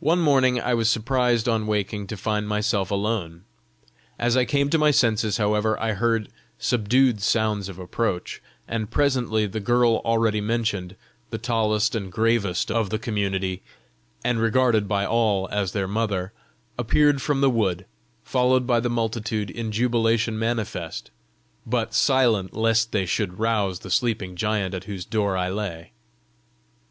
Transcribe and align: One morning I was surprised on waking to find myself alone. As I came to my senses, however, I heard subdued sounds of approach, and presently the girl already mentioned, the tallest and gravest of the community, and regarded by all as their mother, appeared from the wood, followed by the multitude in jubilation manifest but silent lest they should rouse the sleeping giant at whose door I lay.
One 0.00 0.18
morning 0.20 0.58
I 0.58 0.72
was 0.72 0.88
surprised 0.88 1.46
on 1.46 1.66
waking 1.66 2.06
to 2.06 2.16
find 2.16 2.48
myself 2.48 2.90
alone. 2.90 3.44
As 4.18 4.34
I 4.34 4.46
came 4.46 4.70
to 4.70 4.78
my 4.78 4.92
senses, 4.92 5.36
however, 5.36 5.78
I 5.78 5.92
heard 5.92 6.30
subdued 6.58 7.20
sounds 7.20 7.68
of 7.68 7.78
approach, 7.78 8.40
and 8.66 8.90
presently 8.90 9.46
the 9.46 9.60
girl 9.60 10.00
already 10.06 10.40
mentioned, 10.40 10.96
the 11.28 11.36
tallest 11.36 11.94
and 11.94 12.10
gravest 12.10 12.70
of 12.70 12.88
the 12.88 12.98
community, 12.98 13.60
and 14.24 14.40
regarded 14.40 14.88
by 14.88 15.04
all 15.04 15.50
as 15.52 15.72
their 15.72 15.86
mother, 15.86 16.32
appeared 16.78 17.20
from 17.20 17.42
the 17.42 17.50
wood, 17.50 17.84
followed 18.22 18.66
by 18.66 18.80
the 18.80 18.88
multitude 18.88 19.50
in 19.50 19.70
jubilation 19.70 20.38
manifest 20.38 21.10
but 21.66 21.92
silent 21.92 22.54
lest 22.56 22.90
they 22.92 23.04
should 23.04 23.38
rouse 23.38 23.80
the 23.80 23.90
sleeping 23.90 24.34
giant 24.34 24.72
at 24.74 24.84
whose 24.84 25.04
door 25.04 25.36
I 25.36 25.50
lay. 25.50 25.92